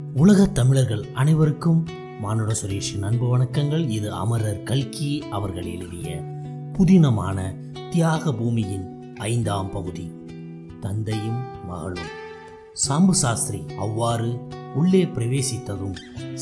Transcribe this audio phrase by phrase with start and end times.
[0.00, 1.88] உலக தமிழர்கள் அனைவருக்கும்
[2.20, 3.88] மானுட சுரேஷின் அன்பு வணக்கங்கள்.
[3.88, 6.22] இது அமரர் கல்கி அவர்கள் எழுதிய
[6.78, 7.54] புதினமான
[7.90, 10.10] தியாக பூமியின் ஐந்தாம் பகுதி.
[10.80, 12.10] தந்தையும் மகளும்.
[12.88, 14.38] சாம்பு சாஸ்திரி அவ்வாறு
[14.74, 15.94] உள்ளே பிரவேசித்ததும்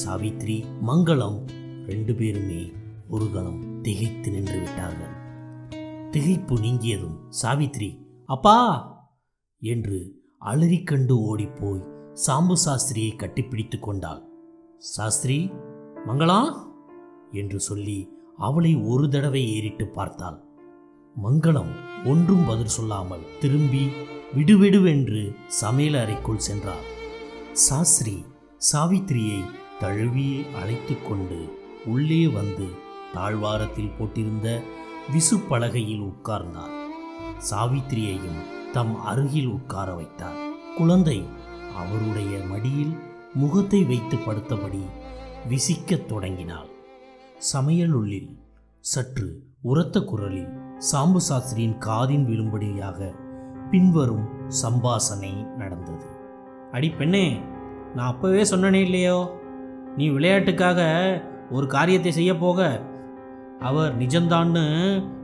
[0.04, 1.46] சாவித்ரி மங்களம்
[1.86, 2.73] ரெண்டு பேருமே
[3.09, 5.14] ஒரு கணம் திகைத்து நின்று விட்டார்கள்.
[6.11, 8.59] திகைப்பு நீங்கியதும் சாவித்ரி அப்பா!
[9.59, 14.20] என்று அலறிக்கண்டு ஓடிப்போய் சாம்பு சாஸ்திரியை கட்டிப்பிடித்து கொண்டாள்.
[14.78, 15.50] சாஸ்திரி
[16.06, 16.41] மங்களா?
[17.32, 17.96] என்று சொல்லி
[18.36, 20.38] அவளை ஒரு தடவை ஏறிட்டு பார்த்தாள்.
[21.16, 21.72] மங்களம்
[22.05, 23.84] ஒன்றும் பதில் சொல்லாமல் திரும்பி
[24.34, 26.84] விடுவிடுவென்று சமையல் அறைக்குள் சென்றாள்.
[27.52, 28.16] சாஸ்திரி
[28.72, 29.41] சாவித்திரியை
[29.80, 31.41] தழுவி அழைத்து கொண்டு
[31.86, 32.66] உள்ளே வந்து
[33.14, 34.60] தாழ்வாரத்தில் போட்டிருந்த
[35.12, 36.74] விசு பலகையில் உட்கார்ந்தார்
[37.50, 38.41] சாவித்திரியையும்
[38.72, 40.38] தம் அருகில் உட்கார வைத்தார்
[40.77, 41.19] குழந்தை
[41.80, 42.94] அவருடைய மடியில்
[43.34, 44.82] முகத்தை வைத்து படுத்தபடி
[45.48, 46.70] விசிக்கத் தொடங்கினாள்.
[47.52, 48.30] சமையலுள்ளில்
[48.84, 49.28] சற்று
[49.62, 50.52] உரத்த குரலில்
[50.92, 53.08] சாம்பு சாஸ்திரியின் காதின் விழும்படியாக
[53.70, 54.27] பின்வரும்
[54.62, 56.06] சம்பாசனை நடந்தது.
[56.72, 57.27] அடி பெண்ணே
[57.94, 59.18] நான் அப்பவே சொன்னனே இல்லையோ?
[59.96, 60.80] நீ விளையாட்டுக்காக
[61.50, 62.61] ஒரு காரியத்தை செய்ய போக
[63.61, 64.64] அவர் நிஜம்தான்னு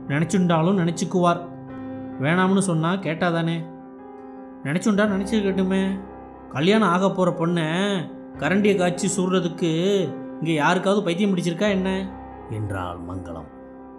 [0.07, 1.41] நினச்சுண்டாலும் நினச்சிக்குவார்.
[2.21, 3.57] வேணாம்னு சொன்னால் கேட்டாதானே
[4.63, 5.83] நினச்சுண்டா நினச்சிருக்கட்டுமே
[6.53, 7.67] கல்யாணம் ஆக போகிற பொண்ணை
[8.39, 9.71] கரண்டியை காய்ச்சி சுடுறதுக்கு
[10.39, 11.89] இங்கே யாருக்காவது பைத்தியம் பிடிச்சிருக்கா என்ன?
[12.49, 13.49] என்றாள் மங்களம்.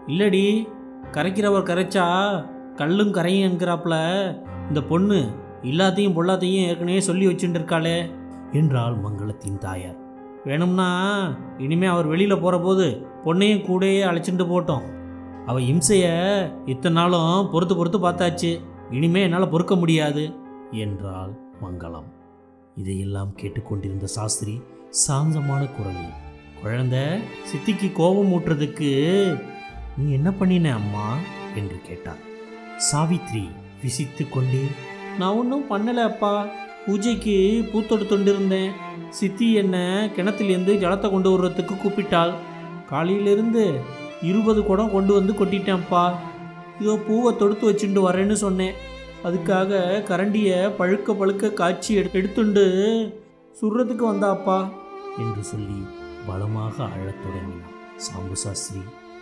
[0.07, 0.69] இல்லடி
[1.13, 2.05] கரைக்கிறவர் கரைச்சா
[2.75, 3.97] கல்லும் கரையும் என்கிறாப்புல.
[4.69, 5.19] இந்த பொண்ணு
[5.63, 8.11] எல்லாத்தையும் பொல்லாத்தையும் ஏற்கனவே சொல்லி வச்சுட்டு இருக்காளே
[8.53, 9.99] என்றாள் மங்களத்தின் தாயார்.
[10.45, 10.89] வேணும்னா
[11.59, 14.83] இனிமே அவர் வெளியில் போகிற போது பொண்ணையும் கூடயே அழைச்சிட்டு போட்டோம்.
[15.47, 16.13] அவள் இம்சையை
[16.67, 18.61] இத்தனை நாளும் பொறுத்து பொறுத்து பார்த்தாச்சு.
[18.91, 20.31] இனிமே என்னால் பொறுக்க முடியாது
[20.71, 22.11] என்றாள் மங்களம்.
[22.77, 26.15] இதையெல்லாம் கேட்டுக்கொண்டிருந்த சாஸ்திரி சாந்தமான குரலில்
[26.63, 27.03] குழந்தை
[27.49, 28.91] சித்திக்கு கோபம் ஊட்டுறதுக்கு
[29.97, 31.17] நீ என்ன பண்ணின அம்மா?
[31.55, 32.23] என்று கேட்டார்.
[32.93, 33.45] சாவித்ரி
[33.83, 34.65] விசித்து கொண்டே
[35.19, 36.47] நான் ஒன்றும் பண்ணலை அப்பா.
[36.87, 37.37] பூஜைக்கு
[37.73, 38.73] பூத்தொடுத்துண்டு இருந்தேன்
[39.09, 39.77] சித்தி என்ன
[40.17, 42.33] கிணத்துலேருந்து ஜலத்தை கொண்டு வர்றதுக்கு கூப்பிட்டாள்.
[42.89, 43.81] காலையிலிருந்து
[44.23, 46.05] இருபது குடம் கொண்டு வந்து கொட்டிட்டேன்ப்பா
[46.81, 48.75] இதோ பூவை தொடுத்து வச்சுட்டு வரேன்னு சொன்னேன்.
[49.25, 49.73] அதுக்காக
[50.09, 52.65] கரண்டியை பழுக்க பழுக்க காய்ச்சி எடு எடுத்துண்டு
[53.61, 54.69] சுடுறதுக்கு வந்தாப்பா.
[55.19, 55.87] என்று சொல்லி
[56.27, 57.73] பலமாக அழத் தொடங்கினான்.
[57.97, 58.81] சாம்பு சாஸ்திரி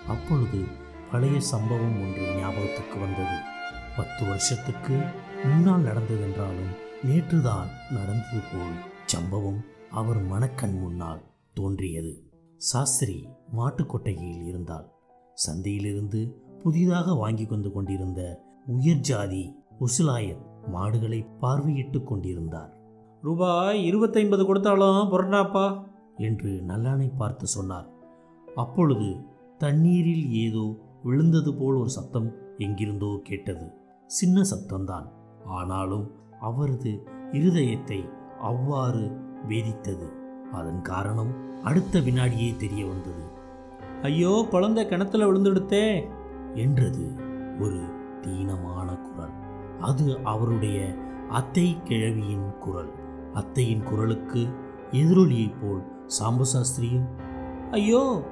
[0.08, 0.64] அப்பொழுது
[1.12, 3.36] பழைய சம்பவம் ஒன்று ஞாபகத்துக்கு வந்தது.
[3.96, 5.00] பத்து வருஷத்துக்கு
[5.44, 6.72] முன்னால் நடந்ததென்றாலும்
[7.06, 8.76] நேற்றுதான் நடந்தது போல்
[9.06, 11.22] சம்பவம் அவர் மனக்கண் முன்னால்
[11.54, 12.22] தோன்றியது.
[12.56, 14.90] சாஸ்திரி மாட்டுக்கொட்டையில் இருந்தால்
[15.34, 16.20] சந்தையிலிருந்து
[16.62, 22.72] புதிதாக வாங்கி கொண்டு கொண்டிருந்த உயர் ஜாதி உசுலாயர் மாடுகளை பார்வையிட்டு கொண்டிருந்தார்.
[23.22, 25.66] ரூபாய் இருபத்தைம்பது கொடுத்தாலும் புரண்டாப்பா
[26.18, 27.88] என்று நல்லானை பார்த்து சொன்னார்.
[28.48, 29.08] அப்பொழுது
[29.58, 30.64] தண்ணீரில் ஏதோ
[31.02, 32.28] விழுந்தது போல் ஒரு சத்தம்
[32.58, 33.66] எங்கிருந்தோ கேட்டது.
[34.10, 35.06] சின்ன சத்தம்தான்.
[35.50, 36.06] ஆனாலும்
[36.40, 36.92] அவரது
[37.32, 38.00] இருதயத்தை
[38.40, 39.04] அவ்வாறு
[39.48, 40.08] வேதித்தது.
[40.52, 41.32] அதன் காரணம்
[41.62, 43.24] அடுத்த வினாடியே தெரிய வந்தது.
[44.02, 45.86] ஐயோ குழந்தை கிணத்துல விழுந்துடுத்தே!
[46.54, 47.04] என்றது
[47.60, 47.80] ஒரு
[48.22, 49.36] தீனமான குரல்.
[49.82, 50.78] அது அவருடைய
[51.30, 52.92] அத்தை கிழவியின் குரல்.
[53.34, 54.42] அத்தையின் குரலுக்கு
[54.92, 55.82] எதிரொலியைப் போல்
[56.18, 57.08] சாம்பசாஸ்திரியும்
[57.70, 58.22] ஐயோ!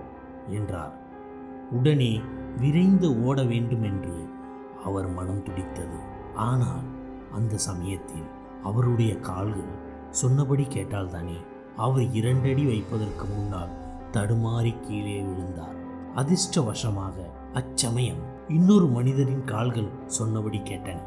[0.49, 0.95] என்றார்.
[1.71, 2.13] உடனே
[2.57, 4.17] விரைந்து ஓட வேண்டும் என்று
[4.85, 5.99] அவர் மனம் துடித்தது.
[6.35, 6.89] ஆனால்
[7.33, 8.27] அந்த சமயத்தில்
[8.63, 9.73] அவருடைய கால்கள்
[10.11, 11.39] சொன்னபடி கேட்டால்தானே
[11.77, 13.77] அவர் இரண்டடி வைப்பதற்கு முன்னால்
[14.13, 15.77] தடுமாறி கீழே விழுந்தார்.
[16.15, 17.17] அதிர்ஷ்டவசமாக
[17.53, 20.99] அச்சமயம் இன்னொரு மனிதரின் கால்கள் சொன்னபடி கேட்டன.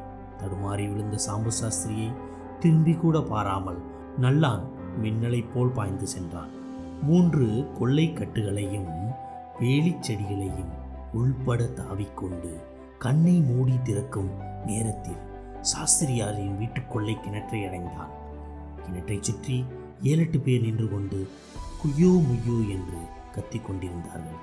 [0.43, 2.11] தடுமாறி விழுந்த சாம்பு சாஸ்திரியை
[2.59, 3.81] திரும்பி கூட பாராமல்
[4.21, 4.63] நல்லான்
[5.03, 6.49] மின்னலைப் போல் பாய்ந்து சென்றான்.
[7.01, 8.91] மூன்று கொள்ளை கட்டுகளையும்
[9.59, 10.71] வேலிச்செடிகளையும்
[11.13, 12.51] உள்பட தாவிக்கொண்டு
[12.99, 14.29] கண்ணை மூடி திறக்கும்
[14.65, 15.21] நேரத்தில்
[15.61, 18.09] சாஸ்திரியாரின் வீட்டுக்கொள்ளை கிணற்றை அடைந்தான்.
[18.85, 19.65] கிணற்றைச் சுற்றி
[20.01, 21.27] ஏழெட்டு பேர் நின்று கொண்டு
[21.81, 23.01] குய்யோ முய்யோ என்று
[23.31, 24.39] கத்திக் கொண்டிருந்தார்கள்.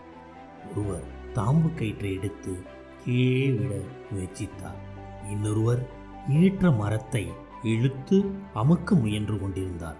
[0.71, 1.05] ஒருவர்
[1.35, 2.59] தாம்பு கயிற்றை எடுத்து
[3.05, 3.75] கீழே விட
[4.15, 4.90] முயற்சித்தார்.
[5.31, 5.89] இன்னொருவர்
[6.29, 7.33] ஏற்ற மரத்தை
[7.63, 8.25] இழுத்து
[8.55, 9.97] அமுக்க முயன்று கொண்டிருந்தார்.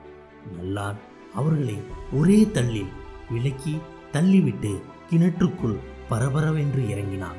[0.57, 0.97] நல்லான்
[1.35, 1.79] அவர்களை
[2.13, 2.89] ஒரே தள்ளில்
[3.31, 3.79] விலக்கி
[4.13, 4.81] தள்ளிவிட்டு
[5.11, 5.79] கிணற்றுக்குள்
[6.09, 7.37] பரபரவென்று இறங்கினான்.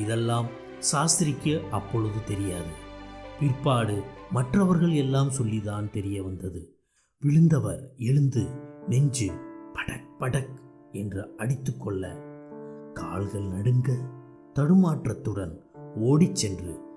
[0.00, 0.46] இதெல்லாம்
[0.78, 2.72] சாஸ்திரிக்கு அப்பொழுது தெரியாது.
[3.40, 6.76] பிற்பாடு மற்றவர்கள் எல்லாம் சொல்லிதான் தெரிய வந்தது.
[7.20, 8.46] விழுந்தவர் எழுந்து
[8.88, 9.32] நெஞ்சு
[9.72, 10.60] படக் படக்
[10.92, 12.30] என்று அடித்துக்கொள்ள
[12.92, 13.92] கால்கள் நடுங்க
[14.54, 15.56] தடுமாற்றத்துடன்
[15.94, 16.91] ஓடிச் சென்று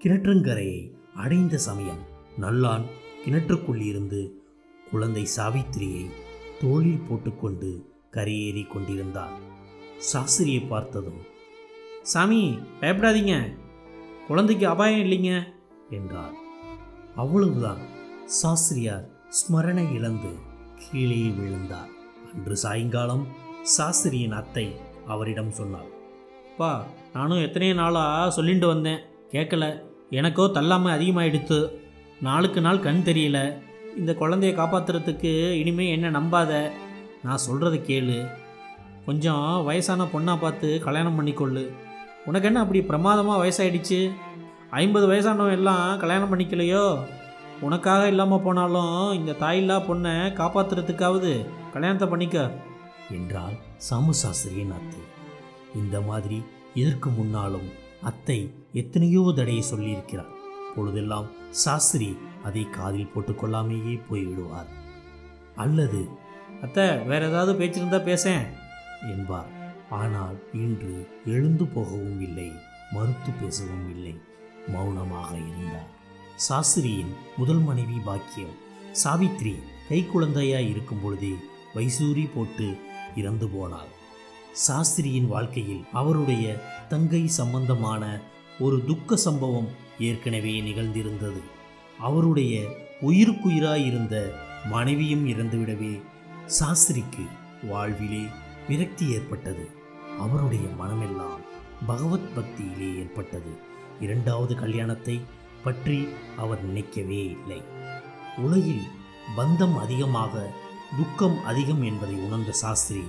[0.00, 0.80] கிணற்றங்கரையை
[1.14, 2.00] அடைந்த சமயம்
[2.40, 2.84] நல்லான்
[3.24, 4.20] கிணற்றுக்குள் இருந்து
[4.90, 6.02] குழந்தை சாவித்திரியை
[6.60, 7.70] தோளில் போட்டுக்கொண்டு
[8.12, 9.36] கரையேறி கொண்டிருந்தார்
[10.12, 11.22] சாஸ்திரியை பார்த்ததும்
[12.02, 12.40] சாமி
[12.80, 13.34] பயப்படாதீங்க.
[14.28, 15.32] குழந்தைக்கு அபாயம் இல்லைங்க
[15.90, 16.34] என்றார்.
[17.14, 17.82] அவ்வளவுதான்.
[18.40, 19.06] சாஸ்திரியார்
[19.38, 20.32] ஸ்மரணை இழந்து
[20.82, 21.90] கீழே விழுந்தார்.
[22.34, 23.24] அன்று சாயங்காலம்
[23.76, 24.66] சாஸ்திரியின் அத்தை
[25.06, 25.90] அவரிடம் சொன்னார்
[26.58, 26.70] பா
[27.12, 29.02] நானும் எத்தனையோ நாளாக சொல்லிட்டு வந்தேன்.
[29.34, 31.58] கேட்கல எனக்கோ தள்ளாமை அதிகமாகிடுத்து
[32.20, 33.58] நாளுக்கு நாள் கண் தெரியல.
[33.96, 36.70] இந்த குழந்தைய காப்பாற்றுறதுக்கு இனிமே என்ன நம்பாத?
[37.22, 38.30] நான் சொல்கிறத கேளு.
[39.06, 41.64] கொஞ்சம் வயசான பொண்ணாக பார்த்து கல்யாணம் பண்ணிக்கொள்ளு.
[42.26, 44.10] உனக்கு என்ன அப்படி பிரமாதமாக வயசாயிடுச்சு?
[44.70, 46.98] ஐம்பது வயசானவன் எல்லாம் கல்யாணம் பண்ணிக்கலையோ?
[47.60, 52.50] உனக்காக இல்லாமல் போனாலும் இந்த தாயில்லா பொண்ணை காப்பாற்றுறதுக்காவது கல்யாணத்தை பண்ணிக்க.
[53.10, 53.56] என்றால்
[53.90, 54.74] சாமு சாஸ்திரியின்
[55.74, 56.44] இந்த மாதிரி
[56.74, 58.38] இதற்கு முன்னாலும் அத்தை
[58.80, 60.32] எத்தனையோ தடையை சொல்லியிருக்கிறார்
[60.74, 61.28] பொழுதெல்லாம்
[61.62, 62.08] சாஸ்திரி
[62.48, 64.70] அதை காதில் போட்டுக்கொள்ளாமையே போய்விடுவார்.
[65.64, 66.00] அல்லது
[66.64, 68.46] அத்தை வேற ஏதாவது பேச்சிருந்தா பேசேன்
[69.12, 69.50] என்பார்.
[70.00, 70.94] ஆனால் இன்று
[71.34, 72.48] எழுந்து போகவும் இல்லை
[72.94, 74.14] மறுத்து பேசவும் இல்லை.
[74.74, 75.90] மௌனமாக இருந்தார்.
[76.48, 78.56] சாஸ்திரியின் முதல் மனைவி பாக்கியம்.
[79.02, 79.54] சாவித்ரி
[79.88, 81.34] கைக்குழந்தையாய் இருக்கும் பொழுதே
[81.74, 82.68] வைசூரி போட்டு
[83.14, 83.90] இறந்து போனாள்.
[84.68, 88.20] சாஸ்திரியின் வாழ்க்கையில் அவருடைய தங்கை சம்பந்தமான
[88.58, 89.68] ஒரு துக்க சம்பவம்
[89.98, 91.40] ஏற்கனவே நிகழ்ந்திருந்தது.
[91.98, 92.68] அவருடைய
[93.00, 94.30] உயிருக்குயிராயிருந்த
[94.64, 96.02] மனைவியும் இறந்துவிடவே
[96.46, 97.26] சாஸ்திரிக்கு
[97.62, 98.22] வாழ்விலே
[98.68, 99.70] விரக்தி ஏற்பட்டது.
[100.18, 101.40] அவருடைய மனமெல்லாம்
[101.86, 103.58] பகவத் பக்தியிலே ஏற்பட்டது.
[104.00, 105.20] இரண்டாவது கல்யாணத்தை
[105.64, 107.62] பற்றி அவர் நினைக்கவே இல்லை.
[108.36, 108.82] உலகில்
[109.36, 110.50] பந்தம் அதிகமாக
[110.96, 113.04] துக்கம் அதிகம் என்பதை உணர்ந்த சாஸ்திரி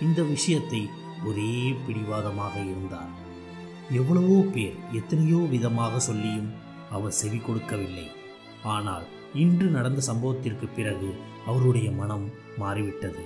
[0.00, 0.88] இந்த விஷயத்தை
[1.24, 3.12] ஒரே பிடிவாதமாக இருந்தார்.
[3.90, 6.50] எவ்வளவோ பேர் எத்தனையோ விதமாக சொல்லியும்
[6.90, 8.06] அவர் செவி கொடுக்கவில்லை.
[8.62, 9.04] ஆனால்
[9.34, 11.14] இன்று நடந்த சம்பவத்திற்கு பிறகு
[11.46, 13.24] அவருடைய மனம் மாறிவிட்டது.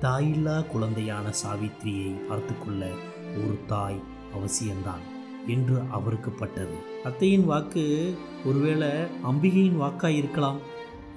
[0.00, 2.88] தாயில்லா குழந்தையான சாவித்திரியை பார்த்துக்கொள்ள
[3.36, 4.00] ஒரு தாய்
[4.34, 5.04] அவசியம்தான்
[5.46, 6.76] என்று அவருக்கு பட்டது.
[7.04, 8.14] அத்தையின் வாக்கு
[8.44, 8.90] ஒருவேளை
[9.22, 10.60] அம்பிகையின் வாக்காய் இருக்கலாம்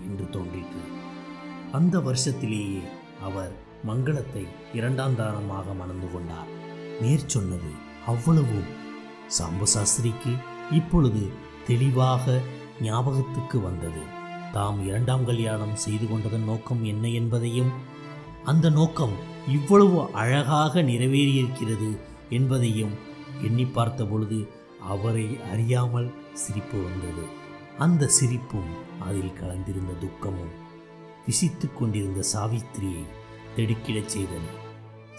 [0.01, 0.83] என்று தோன்றிற்று.
[1.71, 2.81] அந்த வருஷத்திலேயே
[3.21, 3.53] அவர்
[3.88, 4.44] மங்களத்தை
[4.74, 6.50] இரண்டாம் தானமாக மணந்து கொண்டார்.
[7.01, 7.71] நேர் சொன்னது
[8.06, 8.69] அவ்வளவும்
[9.27, 10.33] சாம்பு சாஸ்திரிக்கு
[10.71, 11.24] இப்பொழுது
[11.68, 12.35] தெளிவாக
[12.81, 14.03] ஞாபகத்துக்கு வந்தது.
[14.53, 17.71] தாம் இரண்டாம் கல்யாணம் செய்து கொண்டதன் நோக்கம் என்ன என்பதையும்
[18.44, 19.15] அந்த நோக்கம்
[19.47, 21.89] இவ்வளவு அழகாக நிறைவேறியிருக்கிறது
[22.29, 22.94] என்பதையும்
[23.41, 24.39] எண்ணி பார்த்த பொழுது
[24.88, 27.25] அவரை அறியாமல் சிரிப்பு வந்தது.
[27.77, 30.53] அந்த சிரிப்பும் அதில் கலந்திருந்த துக்கமும்
[31.25, 33.03] விசித்து கொண்டிருந்த சாவித்திரியை
[33.55, 34.45] திடுக்கிடச் செய்தன.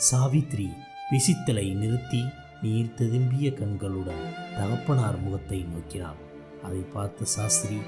[0.08, 0.68] சாவித்ரி
[1.10, 2.20] விசித்தலை நிறுத்தி
[2.62, 4.22] நீர் திரும்பிய கண்களுடன்
[4.56, 6.20] தகப்பனார் முகத்தை நோக்கினாள்.
[6.62, 7.78] அதை பார்த்த சாஸ்திரி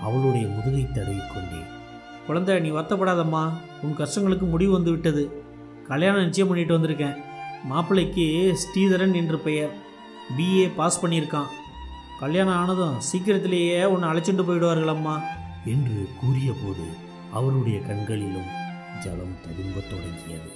[0.00, 1.62] அவளுடைய முதுகை தடவிக்கொண்டே
[2.26, 3.42] குழந்தை நீ வருத்தப்படாதம்மா.
[3.82, 5.24] உன் கஷ்டங்களுக்கு முடிவு வந்து விட்டது.
[5.88, 7.16] கல்யாணம் நிச்சயம் பண்ணிட்டு வந்திருக்கேன்.
[7.64, 8.26] மாப்பிள்ளைக்கு
[8.62, 9.72] ஸ்ரீதரன் என்று பெயர்.
[10.36, 11.50] பிஏ பாஸ் பண்ணியிருக்கான்.
[12.20, 15.16] கல்யாணம் ஆனதும் சீக்கிரத்திலேயே உன்னை அழைச்சிட்டு போயிடுவார்களம்மா
[15.64, 16.86] என்று கூறியபோது
[17.32, 18.50] அவருடைய கண்களிலும்
[19.02, 20.50] ஜலம் ததும்பத் தொடங்கியது.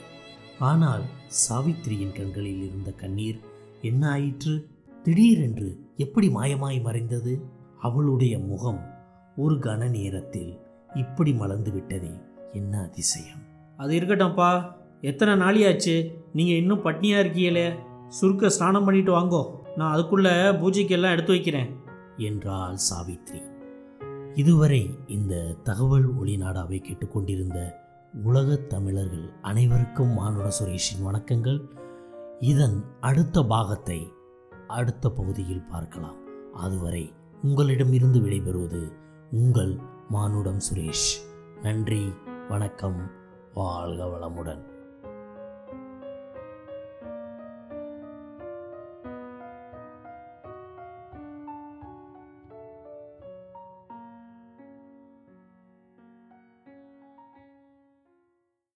[0.59, 1.03] ஆனால்
[1.49, 3.41] சாவித்திரியின் கண்களில் இருந்த கண்ணீர்
[3.83, 4.69] என்ன ஆயிற்று?
[5.03, 7.41] திடீரென்று எப்படி மாயமாய் மறைந்தது?
[7.81, 8.95] அவளுடைய முகம்
[9.37, 10.59] ஒரு கன நேரத்தில்
[10.95, 12.11] இப்படி மலர்ந்து விட்டதே.
[12.53, 13.39] என்ன அதிசயம்.
[13.77, 14.73] அது இருக்கட்டும்ப்பா.
[15.01, 16.15] எத்தனை நாளியாச்சு?
[16.33, 17.75] நீங்கள் இன்னும் பட்னியாக இருக்கீங்களே.
[18.09, 19.51] சுருக்க ஸ்நானம் பண்ணிட்டு வாங்கோ.
[19.77, 21.77] நான் அதுக்குள்ளே பூஜைக்கெல்லாம் எடுத்து வைக்கிறேன்.
[22.17, 23.57] என்றாள் சாவித்ரி
[24.35, 27.88] இதுவரை இந்த தகவல் ஒளிநாடாவை கேட்டுக்கொண்டிருந்த
[28.25, 31.69] உலகத் தமிழர்கள் அனைவருக்கும் மானுட சுரேஷின் வணக்கங்கள்.
[32.39, 34.13] இதன் அடுத்த பாகத்தை
[34.69, 36.17] அடுத்த பகுதியில் பார்க்கலாம்.
[36.55, 38.93] அதுவரை உங்களிடமிருந்து விடைபெறுவது
[39.31, 41.31] உங்கள் மானுடம் சுரேஷ்.
[41.63, 42.13] நன்றி
[42.49, 43.11] வணக்கம்
[43.55, 44.78] வாழ்க வளமுடன்.